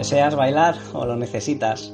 ¿Deseas 0.00 0.34
bailar 0.34 0.76
o 0.94 1.04
lo 1.04 1.14
necesitas? 1.14 1.92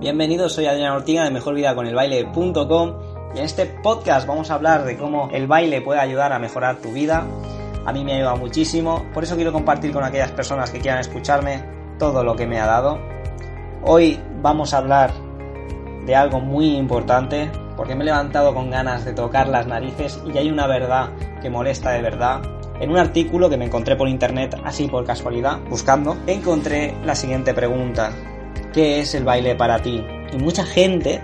Bienvenidos, 0.00 0.54
soy 0.54 0.64
Adrián 0.64 0.92
Ortiga 0.92 1.24
de 1.24 1.30
mejorvidaconelbaile.com 1.32 2.92
y 3.34 3.38
en 3.40 3.44
este 3.44 3.66
podcast 3.66 4.26
vamos 4.26 4.50
a 4.50 4.54
hablar 4.54 4.84
de 4.84 4.96
cómo 4.96 5.28
el 5.30 5.46
baile 5.46 5.82
puede 5.82 6.00
ayudar 6.00 6.32
a 6.32 6.38
mejorar 6.38 6.78
tu 6.78 6.92
vida. 6.92 7.26
A 7.84 7.92
mí 7.92 8.04
me 8.04 8.12
ha 8.12 8.16
ayudado 8.16 8.38
muchísimo, 8.38 9.04
por 9.12 9.24
eso 9.24 9.36
quiero 9.36 9.52
compartir 9.52 9.92
con 9.92 10.02
aquellas 10.02 10.32
personas 10.32 10.70
que 10.70 10.80
quieran 10.80 11.00
escucharme 11.00 11.62
todo 11.98 12.24
lo 12.24 12.36
que 12.36 12.46
me 12.46 12.58
ha 12.58 12.64
dado. 12.64 12.98
Hoy 13.82 14.18
vamos 14.40 14.72
a 14.72 14.78
hablar 14.78 15.10
de 16.06 16.16
algo 16.16 16.40
muy 16.40 16.74
importante 16.74 17.50
porque 17.76 17.94
me 17.94 18.00
he 18.00 18.06
levantado 18.06 18.54
con 18.54 18.70
ganas 18.70 19.04
de 19.04 19.12
tocar 19.12 19.48
las 19.48 19.66
narices 19.66 20.18
y 20.24 20.38
hay 20.38 20.50
una 20.50 20.66
verdad 20.66 21.10
que 21.42 21.50
molesta 21.50 21.90
de 21.90 22.00
verdad 22.00 22.40
en 22.80 22.90
un 22.90 22.98
artículo 22.98 23.48
que 23.48 23.56
me 23.56 23.66
encontré 23.66 23.96
por 23.96 24.08
internet, 24.08 24.56
así 24.64 24.88
por 24.88 25.04
casualidad, 25.04 25.60
buscando, 25.68 26.16
encontré 26.26 26.94
la 27.04 27.14
siguiente 27.14 27.54
pregunta. 27.54 28.12
¿Qué 28.72 29.00
es 29.00 29.14
el 29.14 29.24
baile 29.24 29.54
para 29.54 29.80
ti? 29.80 30.04
Y 30.32 30.36
mucha 30.38 30.64
gente, 30.64 31.20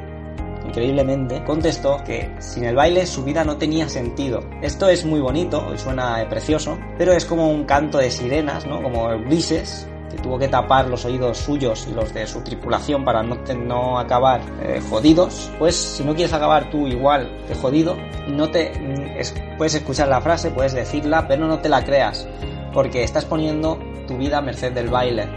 increíblemente, 0.66 1.42
contestó 1.45 2.03
que 2.05 2.30
sin 2.39 2.65
el 2.65 2.77
baile 2.77 3.06
su 3.06 3.25
vida 3.25 3.45
no 3.45 3.56
tenía 3.56 3.89
sentido. 3.89 4.41
Esto 4.62 4.89
es 4.89 5.05
muy 5.05 5.20
bonito 5.20 5.77
suena 5.77 6.27
precioso, 6.29 6.79
pero 6.98 7.12
es 7.12 7.25
como 7.25 7.51
un 7.51 7.65
canto 7.65 7.98
de 7.98 8.11
sirenas, 8.11 8.67
¿no? 8.67 8.83
Como 8.83 9.06
Ulises, 9.06 9.89
que 10.11 10.17
tuvo 10.19 10.39
que 10.39 10.48
tapar 10.48 10.89
los 10.89 11.05
oídos 11.05 11.39
suyos 11.39 11.87
y 11.91 11.95
los 11.95 12.12
de 12.15 12.27
su 12.27 12.43
tripulación 12.43 13.05
para 13.05 13.23
no, 13.23 13.39
no 13.65 13.98
acabar 13.98 14.41
eh, 14.62 14.81
jodidos, 14.89 15.51
pues 15.59 15.77
si 15.77 16.05
no 16.05 16.15
quieres 16.15 16.33
acabar 16.33 16.71
tú 16.71 16.87
igual 16.87 17.31
de 17.48 17.55
jodido, 17.55 17.97
no 18.29 18.51
te 18.51 18.73
puedes 19.57 19.75
escuchar 19.75 20.09
la 20.09 20.21
frase, 20.21 20.51
puedes 20.51 20.73
decirla, 20.73 21.27
pero 21.29 21.47
no 21.47 21.59
te 21.59 21.69
la 21.69 21.84
creas, 21.84 22.27
porque 22.73 23.03
estás 23.03 23.25
poniendo 23.25 23.79
tu 24.07 24.17
vida 24.17 24.39
a 24.39 24.43
merced 24.43 24.73
del 24.73 24.89
baile. 24.89 25.29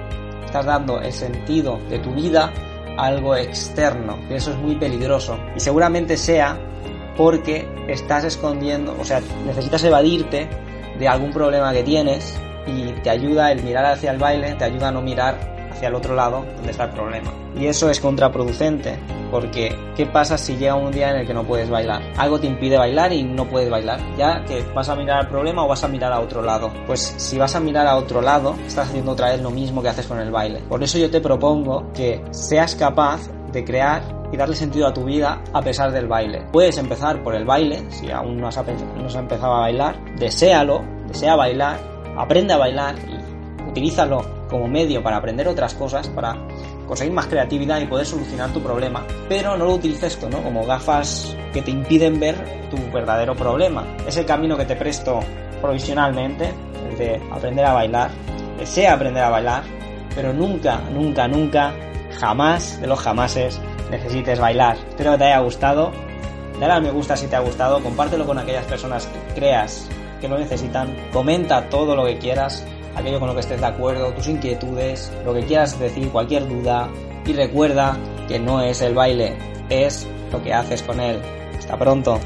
Estás 0.45 0.65
dando 0.65 0.99
el 1.01 1.13
sentido 1.13 1.79
de 1.89 1.99
tu 1.99 2.13
vida 2.13 2.51
a 2.97 3.05
algo 3.05 3.35
externo, 3.35 4.17
y 4.29 4.33
eso 4.33 4.51
es 4.51 4.57
muy 4.57 4.75
peligroso. 4.75 5.37
Y 5.55 5.59
seguramente 5.59 6.17
sea 6.17 6.59
porque 7.17 7.67
estás 7.87 8.23
escondiendo, 8.23 8.95
o 8.99 9.05
sea, 9.05 9.21
necesitas 9.45 9.83
evadirte 9.83 10.49
de 10.97 11.07
algún 11.07 11.31
problema 11.31 11.73
que 11.73 11.83
tienes 11.83 12.39
y 12.67 12.91
te 13.01 13.09
ayuda 13.09 13.51
el 13.51 13.63
mirar 13.63 13.85
hacia 13.85 14.11
el 14.11 14.17
baile, 14.17 14.53
te 14.55 14.65
ayuda 14.65 14.89
a 14.89 14.91
no 14.91 15.01
mirar 15.01 15.51
hacia 15.71 15.87
el 15.87 15.95
otro 15.95 16.15
lado 16.15 16.45
donde 16.55 16.71
está 16.71 16.85
el 16.85 16.91
problema. 16.91 17.31
Y 17.55 17.65
eso 17.65 17.89
es 17.89 17.99
contraproducente, 17.99 18.97
porque 19.29 19.75
¿qué 19.95 20.05
pasa 20.05 20.37
si 20.37 20.55
llega 20.55 20.75
un 20.75 20.91
día 20.91 21.11
en 21.11 21.17
el 21.17 21.27
que 21.27 21.33
no 21.33 21.43
puedes 21.43 21.69
bailar? 21.69 22.01
Algo 22.17 22.39
te 22.39 22.47
impide 22.47 22.77
bailar 22.77 23.11
y 23.13 23.23
no 23.23 23.45
puedes 23.45 23.69
bailar. 23.69 23.99
Ya 24.17 24.43
que 24.45 24.63
vas 24.73 24.89
a 24.89 24.95
mirar 24.95 25.21
al 25.21 25.27
problema 25.27 25.65
o 25.65 25.67
vas 25.67 25.83
a 25.83 25.87
mirar 25.87 26.13
a 26.13 26.19
otro 26.19 26.41
lado. 26.41 26.71
Pues 26.85 27.13
si 27.17 27.37
vas 27.37 27.55
a 27.55 27.59
mirar 27.59 27.87
a 27.87 27.97
otro 27.97 28.21
lado, 28.21 28.55
estás 28.65 28.89
haciendo 28.89 29.11
otra 29.11 29.31
vez 29.31 29.41
lo 29.41 29.51
mismo 29.51 29.81
que 29.81 29.89
haces 29.89 30.07
con 30.07 30.19
el 30.19 30.31
baile. 30.31 30.59
Por 30.69 30.83
eso 30.83 30.97
yo 30.97 31.09
te 31.09 31.21
propongo 31.21 31.91
que 31.93 32.23
seas 32.31 32.75
capaz 32.75 33.29
de 33.51 33.65
crear 33.65 34.01
y 34.31 34.37
darle 34.37 34.55
sentido 34.55 34.87
a 34.87 34.93
tu 34.93 35.03
vida 35.03 35.41
a 35.51 35.61
pesar 35.61 35.91
del 35.91 36.07
baile. 36.07 36.45
Puedes 36.53 36.77
empezar 36.77 37.21
por 37.21 37.35
el 37.35 37.43
baile, 37.43 37.83
si 37.89 38.09
aún 38.09 38.37
no 38.37 38.47
has, 38.47 38.57
no 38.57 39.05
has 39.05 39.15
empezado 39.15 39.55
a 39.55 39.59
bailar, 39.61 39.99
deséalo, 40.15 40.83
desea 41.07 41.35
bailar 41.35 41.90
aprende 42.17 42.53
a 42.53 42.57
bailar 42.57 42.95
y 43.07 43.69
utilízalo 43.69 44.25
como 44.49 44.67
medio 44.67 45.01
para 45.01 45.17
aprender 45.17 45.47
otras 45.47 45.73
cosas, 45.73 46.07
para 46.09 46.35
conseguir 46.85 47.13
más 47.13 47.27
creatividad 47.27 47.79
y 47.79 47.85
poder 47.85 48.05
solucionar 48.05 48.51
tu 48.51 48.61
problema, 48.61 49.05
pero 49.29 49.55
no 49.57 49.65
lo 49.65 49.75
utilices. 49.75 50.17
Como 50.17 50.65
gafas 50.65 51.35
que 51.53 51.61
te 51.61 51.71
impiden 51.71 52.19
ver 52.19 52.35
tu 52.69 52.77
verdadero 52.91 53.33
problema. 53.35 53.85
Es 54.05 54.17
el 54.17 54.25
camino 54.25 54.57
que 54.57 54.65
te 54.65 54.75
presto 54.75 55.21
provisionalmente, 55.61 56.51
el 56.89 56.97
de 56.97 57.21
aprender 57.31 57.65
a 57.65 57.73
bailar, 57.73 58.11
desea 58.57 58.93
aprender 58.93 59.23
a 59.23 59.29
bailar, 59.29 59.63
pero 60.13 60.33
nunca, 60.33 60.81
nunca, 60.91 61.27
nunca, 61.27 61.73
jamás 62.19 62.79
de 62.81 62.87
los 62.87 62.99
jamases 62.99 63.61
necesites 63.89 64.39
bailar. 64.39 64.77
Espero 64.89 65.13
que 65.13 65.17
te 65.19 65.23
haya 65.25 65.39
gustado. 65.39 65.91
Dale 66.59 66.73
al 66.73 66.81
me 66.81 66.91
gusta 66.91 67.15
si 67.15 67.27
te 67.27 67.35
ha 67.35 67.39
gustado, 67.39 67.81
compártelo 67.81 68.25
con 68.25 68.37
aquellas 68.37 68.65
personas 68.65 69.07
que 69.07 69.33
creas 69.35 69.89
que 70.21 70.29
lo 70.29 70.37
necesitan. 70.37 70.95
Comenta 71.11 71.67
todo 71.69 71.95
lo 71.95 72.05
que 72.05 72.17
quieras, 72.17 72.65
aquello 72.95 73.19
con 73.19 73.27
lo 73.27 73.33
que 73.33 73.41
estés 73.41 73.59
de 73.59 73.67
acuerdo, 73.67 74.13
tus 74.13 74.27
inquietudes, 74.27 75.11
lo 75.25 75.33
que 75.33 75.43
quieras 75.43 75.77
decir, 75.79 76.09
cualquier 76.09 76.47
duda. 76.47 76.89
Y 77.25 77.33
recuerda 77.33 77.97
que 78.27 78.39
no 78.39 78.61
es 78.61 78.81
el 78.81 78.93
baile, 78.93 79.35
es 79.69 80.07
lo 80.31 80.41
que 80.41 80.53
haces 80.53 80.81
con 80.83 80.99
él. 80.99 81.19
Hasta 81.57 81.77
pronto. 81.77 82.19